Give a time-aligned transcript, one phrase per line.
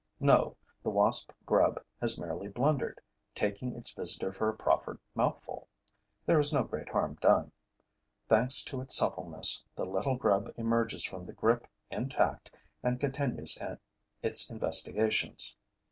[0.19, 3.01] No, the wasp grub has merely blundered,
[3.35, 5.67] taking its visitor for a proffered mouthful.
[6.25, 7.51] There is no great harm done.
[8.27, 12.49] Thanks to its suppleness, the little grub emerges from the grip intact
[12.81, 13.59] and continues
[14.23, 15.55] its investigations.